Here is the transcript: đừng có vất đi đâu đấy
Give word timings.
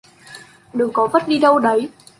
đừng 0.73 0.93
có 0.93 1.07
vất 1.07 1.27
đi 1.27 1.39
đâu 1.39 1.59
đấy 1.59 1.89